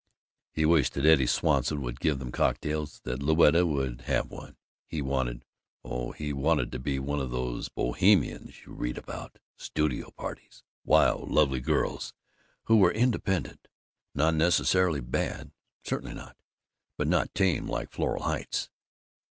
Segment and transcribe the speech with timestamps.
[0.51, 4.57] He wished that Eddie Swanson would give them cocktails; that Louetta would have one.
[4.87, 5.45] He wanted
[5.83, 9.37] Oh, he wanted to be one of these Bohemians you read about.
[9.57, 10.63] Studio parties.
[10.83, 12.15] Wild lovely girls
[12.63, 13.67] who were independent.
[14.15, 15.51] Not necessarily bad.
[15.83, 16.35] Certainly not!
[16.97, 18.71] But not tame, like Floral Heights.